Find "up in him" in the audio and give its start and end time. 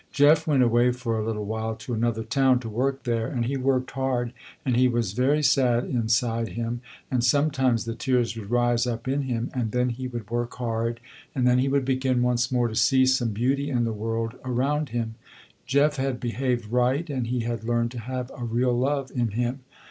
8.87-9.51